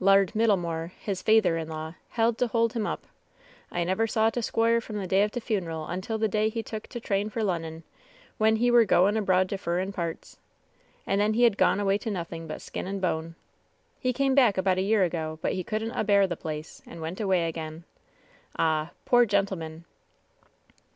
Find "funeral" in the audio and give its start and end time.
5.38-5.84